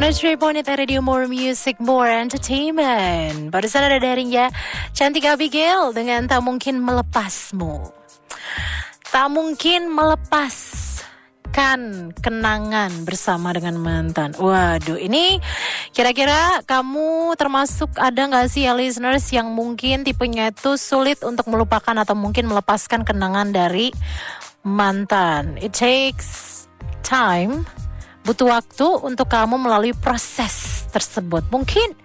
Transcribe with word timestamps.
103.8 0.00 0.64
Radio 0.80 1.04
More 1.04 1.28
Music 1.28 1.76
More 1.76 2.08
Entertainment. 2.08 3.52
Barusan 3.52 3.84
ada 3.84 4.00
daringnya 4.00 4.48
Cantik 4.96 5.28
Abigail 5.28 5.92
dengan 5.92 6.24
Tak 6.24 6.40
Mungkin 6.40 6.80
Melepasmu 6.80 7.84
Tak 9.12 9.28
mungkin 9.28 9.92
melepaskan 9.92 11.80
kenangan 12.16 13.04
bersama 13.04 13.52
dengan 13.52 13.76
mantan. 13.76 14.32
Waduh 14.40 14.96
ini 14.96 15.36
kira-kira 15.92 16.64
kamu 16.64 17.36
termasuk 17.36 17.92
ada 18.00 18.24
nggak 18.24 18.48
sih 18.48 18.64
ya 18.64 18.72
listeners 18.72 19.28
yang 19.36 19.52
mungkin 19.52 20.00
tipenya 20.00 20.48
itu 20.48 20.80
sulit 20.80 21.20
untuk 21.28 21.44
melupakan 21.52 21.92
atau 22.00 22.16
mungkin 22.16 22.48
melepaskan 22.48 23.04
kenangan 23.04 23.52
dari 23.52 23.92
mantan? 24.64 25.60
It 25.60 25.76
takes 25.76 26.64
time 27.04 27.68
butuh 28.24 28.52
waktu 28.52 28.86
untuk 29.04 29.26
kamu 29.32 29.56
melalui 29.56 29.96
proses 29.96 30.84
tersebut. 30.90 31.46
Mungkin 31.48 31.96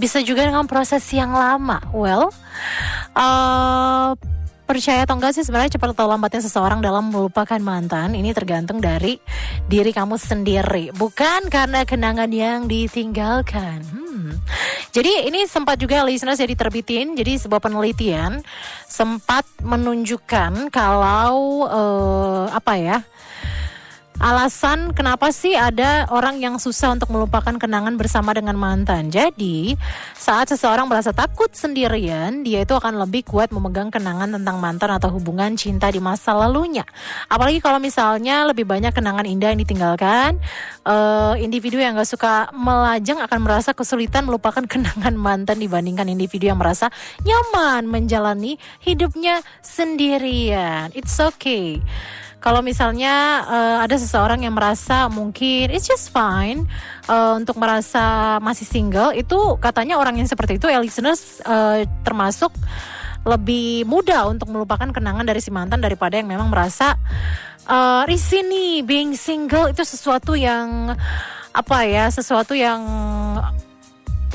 bisa 0.00 0.18
juga 0.24 0.48
dengan 0.48 0.66
proses 0.66 1.04
yang 1.14 1.30
lama. 1.32 1.78
Well, 1.94 2.32
uh, 3.14 4.18
percaya 4.64 5.04
atau 5.04 5.20
enggak 5.20 5.36
sih 5.36 5.44
sebenarnya 5.44 5.76
cepat 5.76 5.92
atau 5.92 6.08
lambatnya 6.08 6.40
seseorang 6.40 6.80
dalam 6.80 7.12
melupakan 7.12 7.60
mantan 7.60 8.16
ini 8.16 8.32
tergantung 8.32 8.80
dari 8.80 9.20
diri 9.68 9.92
kamu 9.92 10.16
sendiri 10.16 10.88
bukan 10.96 11.52
karena 11.52 11.84
kenangan 11.84 12.32
yang 12.32 12.64
ditinggalkan 12.64 13.84
hmm. 13.84 14.40
jadi 14.88 15.28
ini 15.28 15.44
sempat 15.44 15.76
juga 15.76 16.00
listeners 16.08 16.40
jadi 16.40 16.56
terbitin 16.56 17.12
jadi 17.12 17.36
sebuah 17.44 17.60
penelitian 17.60 18.40
sempat 18.88 19.44
menunjukkan 19.60 20.72
kalau 20.72 21.68
uh, 21.68 22.48
apa 22.48 22.72
ya 22.80 22.98
alasan 24.22 24.94
kenapa 24.94 25.34
sih 25.34 25.58
ada 25.58 26.06
orang 26.14 26.38
yang 26.38 26.54
susah 26.62 26.94
untuk 26.94 27.10
melupakan 27.10 27.50
kenangan 27.58 27.98
bersama 27.98 28.30
dengan 28.30 28.54
mantan. 28.54 29.10
Jadi, 29.10 29.74
saat 30.14 30.54
seseorang 30.54 30.86
merasa 30.86 31.10
takut 31.10 31.50
sendirian, 31.50 32.46
dia 32.46 32.62
itu 32.62 32.74
akan 32.78 33.02
lebih 33.02 33.26
kuat 33.26 33.50
memegang 33.50 33.90
kenangan 33.90 34.30
tentang 34.30 34.62
mantan 34.62 34.90
atau 34.94 35.10
hubungan 35.18 35.58
cinta 35.58 35.90
di 35.90 35.98
masa 35.98 36.30
lalunya. 36.30 36.86
Apalagi 37.26 37.58
kalau 37.58 37.82
misalnya 37.82 38.46
lebih 38.46 38.62
banyak 38.62 38.94
kenangan 38.94 39.26
indah 39.26 39.50
yang 39.50 39.60
ditinggalkan, 39.60 40.38
uh, 40.86 41.34
individu 41.34 41.82
yang 41.82 41.98
gak 41.98 42.06
suka 42.06 42.54
melajang 42.54 43.18
akan 43.18 43.38
merasa 43.42 43.74
kesulitan 43.74 44.30
melupakan 44.30 44.62
kenangan 44.72 45.18
mantan 45.18 45.58
dibandingkan 45.58 46.06
individu 46.06 46.54
yang 46.54 46.58
merasa 46.62 46.86
nyaman 47.26 47.90
menjalani 47.90 48.62
hidupnya 48.78 49.42
sendirian. 49.58 50.94
It's 50.94 51.18
okay 51.18 51.82
kalau 52.44 52.60
misalnya 52.60 53.40
uh, 53.48 53.76
ada 53.80 53.96
seseorang 53.96 54.44
yang 54.44 54.52
merasa 54.52 55.08
mungkin 55.08 55.72
it's 55.72 55.88
just 55.88 56.12
fine 56.12 56.68
uh, 57.08 57.40
untuk 57.40 57.56
merasa 57.56 58.36
masih 58.44 58.68
single 58.68 59.16
itu 59.16 59.56
katanya 59.64 59.96
orang 59.96 60.20
yang 60.20 60.28
seperti 60.28 60.60
itu 60.60 60.68
ya 60.68 60.76
listeners 60.76 61.40
uh, 61.48 61.80
termasuk 62.04 62.52
lebih 63.24 63.88
mudah 63.88 64.28
untuk 64.28 64.52
melupakan 64.52 64.92
kenangan 64.92 65.24
dari 65.24 65.40
si 65.40 65.48
mantan 65.48 65.80
daripada 65.80 66.20
yang 66.20 66.28
memang 66.28 66.52
merasa 66.52 67.00
uh, 67.64 68.04
risih 68.04 68.44
nih 68.44 68.84
being 68.84 69.16
single 69.16 69.72
itu 69.72 69.80
sesuatu 69.80 70.36
yang 70.36 70.92
apa 71.56 71.78
ya 71.88 72.12
sesuatu 72.12 72.52
yang 72.52 72.84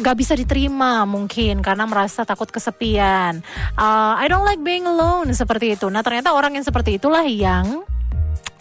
gak 0.02 0.18
bisa 0.18 0.34
diterima 0.34 1.06
mungkin 1.06 1.60
karena 1.60 1.84
merasa 1.84 2.24
takut 2.24 2.48
kesepian. 2.48 3.44
Uh, 3.76 4.16
I 4.16 4.32
don't 4.32 4.48
like 4.48 4.64
being 4.64 4.88
alone 4.88 5.30
seperti 5.36 5.76
itu. 5.76 5.92
Nah 5.92 6.00
ternyata 6.02 6.32
orang 6.32 6.56
yang 6.56 6.64
seperti 6.64 6.96
itulah 6.96 7.28
yang 7.28 7.84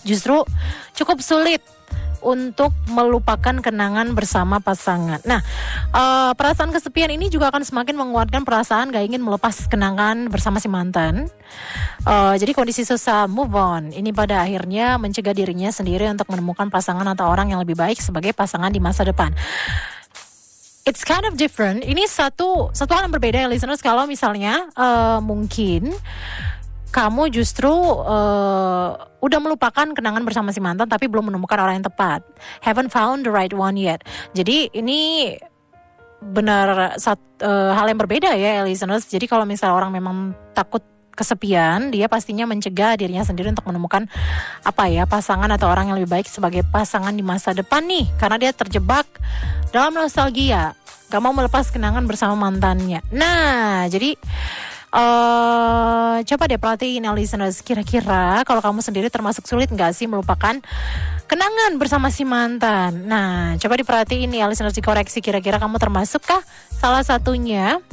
justru 0.09 0.41
cukup 0.97 1.21
sulit 1.21 1.61
untuk 2.23 2.75
melupakan 2.91 3.55
kenangan 3.63 4.11
bersama 4.15 4.59
pasangan. 4.59 5.23
Nah, 5.23 5.41
uh, 5.95 6.33
perasaan 6.35 6.75
kesepian 6.75 7.15
ini 7.15 7.31
juga 7.31 7.51
akan 7.51 7.63
semakin 7.63 7.95
menguatkan 7.95 8.43
perasaan 8.43 8.91
gak 8.91 9.05
ingin 9.07 9.23
melepas 9.23 9.55
kenangan 9.71 10.27
bersama 10.31 10.59
si 10.59 10.67
mantan. 10.67 11.31
Uh, 12.03 12.35
jadi 12.39 12.55
kondisi 12.55 12.83
susah 12.83 13.31
move 13.31 13.55
on 13.55 13.91
ini 13.95 14.11
pada 14.15 14.43
akhirnya 14.43 14.97
mencegah 14.99 15.35
dirinya 15.35 15.71
sendiri 15.71 16.09
untuk 16.11 16.31
menemukan 16.31 16.71
pasangan 16.71 17.07
atau 17.07 17.29
orang 17.29 17.53
yang 17.55 17.61
lebih 17.63 17.79
baik 17.79 17.99
sebagai 18.03 18.35
pasangan 18.35 18.71
di 18.71 18.83
masa 18.83 19.07
depan. 19.07 19.31
It's 20.89 21.05
kind 21.05 21.29
of 21.29 21.37
different. 21.37 21.85
Ini 21.85 22.09
satu 22.09 22.73
satu 22.73 22.97
hal 22.97 23.07
yang 23.07 23.13
berbeda 23.13 23.45
ya 23.45 23.49
listeners 23.51 23.85
kalau 23.85 24.09
misalnya 24.09 24.73
uh, 24.73 25.21
mungkin 25.21 25.93
kamu 26.89 27.29
justru 27.29 27.71
uh, 27.71 28.97
udah 29.21 29.39
melupakan 29.45 29.87
kenangan 29.93 30.25
bersama 30.25 30.51
si 30.55 30.61
mantan 30.63 30.89
tapi 30.89 31.05
belum 31.05 31.29
menemukan 31.29 31.59
orang 31.61 31.83
yang 31.83 31.87
tepat. 31.87 32.25
Haven't 32.65 32.89
found 32.89 33.29
the 33.29 33.33
right 33.33 33.53
one 33.53 33.77
yet. 33.77 34.03
Jadi 34.33 34.73
ini 34.73 35.33
benar 36.19 36.99
sat, 36.99 37.21
uh, 37.45 37.71
hal 37.77 37.87
yang 37.87 38.01
berbeda 38.01 38.35
ya 38.35 38.67
listeners. 38.67 39.07
Jadi 39.07 39.31
kalau 39.31 39.47
misalnya 39.47 39.77
orang 39.77 39.91
memang 39.95 40.17
takut 40.57 40.83
kesepian, 41.19 41.91
dia 41.91 42.07
pastinya 42.07 42.47
mencegah 42.47 42.95
dirinya 42.95 43.27
sendiri 43.27 43.51
untuk 43.51 43.67
menemukan 43.67 44.07
apa 44.63 44.87
ya 44.87 45.03
pasangan 45.03 45.51
atau 45.51 45.67
orang 45.67 45.91
yang 45.91 45.99
lebih 45.99 46.15
baik 46.15 46.31
sebagai 46.31 46.63
pasangan 46.71 47.11
di 47.11 47.27
masa 47.27 47.51
depan 47.51 47.83
nih, 47.91 48.07
karena 48.23 48.39
dia 48.39 48.55
terjebak 48.55 49.03
dalam 49.75 49.99
nostalgia, 49.99 50.79
gak 51.11 51.19
mau 51.19 51.35
melepas 51.35 51.75
kenangan 51.75 52.07
bersama 52.07 52.39
mantannya. 52.39 53.03
Nah, 53.11 53.91
jadi 53.91 54.15
Uh, 54.89 56.25
coba 56.25 56.49
deh 56.49 56.57
perhatiin 56.57 57.05
ya 57.05 57.13
listeners. 57.13 57.61
Kira-kira 57.61 58.41
kalau 58.49 58.65
kamu 58.65 58.81
sendiri 58.81 59.13
termasuk 59.13 59.45
sulit 59.45 59.69
nggak 59.69 59.93
sih 59.93 60.09
melupakan 60.09 60.57
kenangan 61.29 61.73
bersama 61.77 62.09
si 62.09 62.25
mantan? 62.25 63.05
Nah 63.05 63.57
coba 63.61 63.77
diperhatiin 63.77 64.33
ya 64.33 64.49
listeners 64.49 64.73
dikoreksi. 64.73 65.21
Kira-kira 65.21 65.61
kamu 65.61 65.77
termasukkah 65.77 66.41
salah 66.73 67.05
satunya 67.05 67.85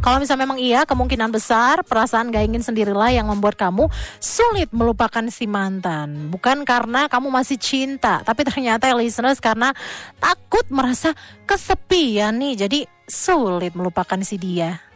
kalau 0.00 0.16
misalnya 0.16 0.48
memang 0.48 0.56
iya, 0.56 0.88
kemungkinan 0.88 1.28
besar 1.28 1.84
perasaan 1.84 2.32
gak 2.32 2.48
ingin 2.48 2.64
sendirilah 2.64 3.12
yang 3.12 3.28
membuat 3.28 3.60
kamu 3.60 3.84
sulit 4.16 4.72
melupakan 4.72 5.28
si 5.28 5.44
mantan. 5.44 6.32
Bukan 6.32 6.64
karena 6.64 7.04
kamu 7.04 7.28
masih 7.28 7.60
cinta, 7.60 8.24
tapi 8.24 8.48
ternyata 8.48 8.88
ya 8.88 8.96
listeners 8.96 9.44
karena 9.44 9.76
takut 10.16 10.64
merasa 10.72 11.12
kesepian 11.44 12.32
nih, 12.40 12.64
jadi 12.64 12.80
sulit 13.04 13.76
melupakan 13.76 14.16
si 14.24 14.40
dia. 14.40 14.89